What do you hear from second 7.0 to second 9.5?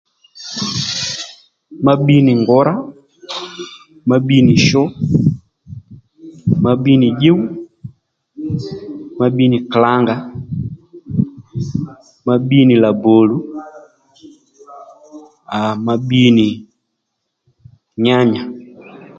nì dyúw ma bbi